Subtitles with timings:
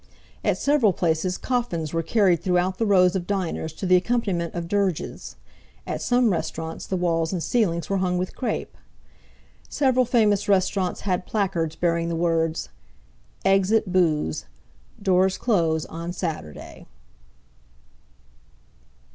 [0.43, 4.67] At several places coffins were carried throughout the rows of diners to the accompaniment of
[4.67, 5.35] dirges.
[5.85, 8.75] At some restaurants the walls and ceilings were hung with crepe.
[9.69, 12.69] Several famous restaurants had placards bearing the words
[13.45, 14.45] "Exit booze.
[14.99, 16.87] Doors close on Saturday."